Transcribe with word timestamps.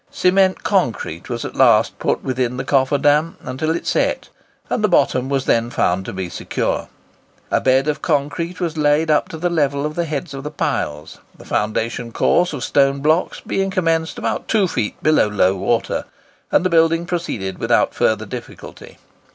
Cement 0.09 0.63
concrete 0.63 1.29
was 1.29 1.45
at 1.45 1.53
last 1.55 1.99
put 1.99 2.23
within 2.23 2.57
the 2.57 2.63
coffer 2.63 2.97
dam, 2.97 3.37
until 3.43 3.69
it 3.75 3.85
set, 3.85 4.29
and 4.67 4.83
the 4.83 4.87
bottom 4.87 5.29
was 5.29 5.45
then 5.45 5.69
found 5.69 6.05
to 6.05 6.11
be 6.13 6.27
secure. 6.27 6.87
A 7.51 7.61
bed 7.61 7.87
of 7.87 8.01
concrete 8.01 8.59
was 8.59 8.77
laid 8.77 9.11
up 9.11 9.29
to 9.29 9.37
the 9.37 9.47
level 9.51 9.85
of 9.85 9.93
the 9.93 10.05
heads 10.05 10.33
of 10.33 10.43
the 10.43 10.49
piles, 10.49 11.19
the 11.37 11.45
foundation 11.45 12.11
course 12.11 12.51
of 12.51 12.63
stone 12.63 13.01
blocks 13.01 13.41
being 13.41 13.69
commenced 13.69 14.17
about 14.17 14.47
two 14.47 14.67
feet 14.67 14.95
below 15.03 15.27
low 15.27 15.55
water, 15.55 16.05
and 16.51 16.65
the 16.65 16.71
building 16.71 17.05
proceeded 17.05 17.59
without 17.59 17.93
further 17.93 18.25
difficulty. 18.25 18.97